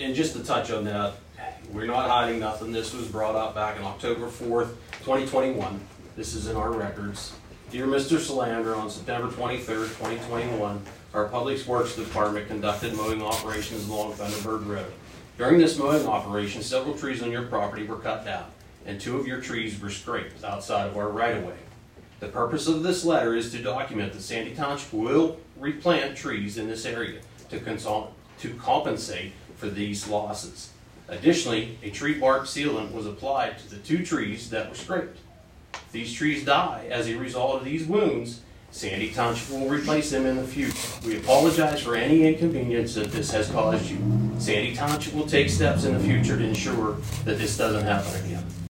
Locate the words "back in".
3.54-3.84